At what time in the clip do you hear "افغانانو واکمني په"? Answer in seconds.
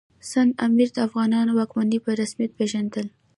1.07-2.11